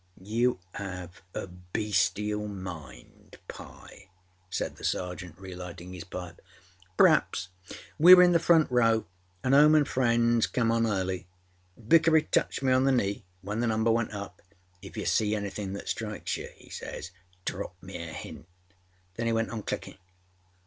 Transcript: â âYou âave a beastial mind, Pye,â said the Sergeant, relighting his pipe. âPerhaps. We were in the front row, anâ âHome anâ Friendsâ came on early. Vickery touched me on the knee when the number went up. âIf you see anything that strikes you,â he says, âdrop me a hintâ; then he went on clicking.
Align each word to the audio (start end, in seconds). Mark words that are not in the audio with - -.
â 0.19 0.25
âYou 0.25 0.57
âave 0.73 1.11
a 1.35 1.45
beastial 1.45 2.47
mind, 2.49 3.37
Pye,â 3.47 4.07
said 4.49 4.75
the 4.77 4.83
Sergeant, 4.83 5.37
relighting 5.37 5.93
his 5.93 6.05
pipe. 6.05 6.41
âPerhaps. 6.97 7.49
We 7.99 8.15
were 8.15 8.23
in 8.23 8.31
the 8.31 8.39
front 8.39 8.71
row, 8.71 9.05
anâ 9.43 9.53
âHome 9.53 9.79
anâ 9.79 9.85
Friendsâ 9.87 10.51
came 10.51 10.71
on 10.71 10.87
early. 10.87 11.27
Vickery 11.77 12.23
touched 12.23 12.63
me 12.63 12.73
on 12.73 12.85
the 12.85 12.91
knee 12.91 13.25
when 13.43 13.59
the 13.59 13.67
number 13.67 13.91
went 13.91 14.11
up. 14.11 14.41
âIf 14.81 14.97
you 14.97 15.05
see 15.05 15.35
anything 15.35 15.73
that 15.73 15.87
strikes 15.87 16.35
you,â 16.35 16.51
he 16.53 16.69
says, 16.71 17.11
âdrop 17.45 17.73
me 17.79 18.01
a 18.01 18.11
hintâ; 18.11 18.45
then 19.17 19.27
he 19.27 19.31
went 19.33 19.51
on 19.51 19.61
clicking. 19.61 19.99